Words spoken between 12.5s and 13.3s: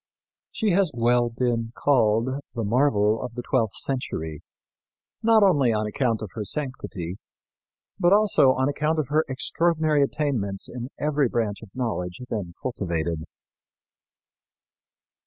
cultivated.